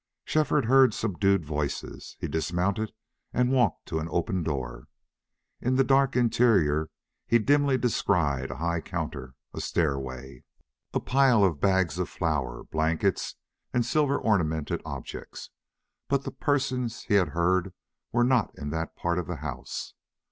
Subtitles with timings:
[0.25, 2.17] Shefford heard subdued voices.
[2.19, 2.91] He dismounted
[3.33, 4.87] and walked to an open door.
[5.61, 6.89] In the dark interior
[7.27, 10.43] he dimly descried a high counter, a stairway,
[10.91, 13.35] a pile of bags of flour, blankets,
[13.75, 15.51] and silver ornamented objects,
[16.07, 17.71] but the persons he had heard
[18.11, 19.93] were not in that part of the house.